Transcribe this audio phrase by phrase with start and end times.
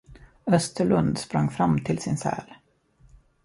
[0.47, 2.43] Österlund sprang fram till sin säl.